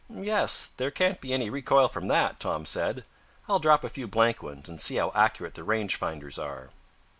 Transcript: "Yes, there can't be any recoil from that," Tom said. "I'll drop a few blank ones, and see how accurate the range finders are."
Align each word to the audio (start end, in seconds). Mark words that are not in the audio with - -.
"Yes, 0.09 0.65
there 0.77 0.89
can't 0.89 1.21
be 1.21 1.31
any 1.31 1.51
recoil 1.51 1.87
from 1.87 2.07
that," 2.07 2.39
Tom 2.39 2.65
said. 2.65 3.05
"I'll 3.47 3.59
drop 3.59 3.83
a 3.83 3.87
few 3.89 4.07
blank 4.07 4.41
ones, 4.41 4.67
and 4.67 4.81
see 4.81 4.95
how 4.95 5.11
accurate 5.13 5.53
the 5.53 5.63
range 5.63 5.95
finders 5.95 6.39
are." 6.39 6.71